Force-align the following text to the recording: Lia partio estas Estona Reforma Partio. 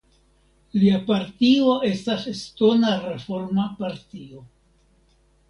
Lia 0.83 1.01
partio 1.09 1.75
estas 1.89 2.23
Estona 2.33 2.95
Reforma 3.05 3.69
Partio. 3.83 4.43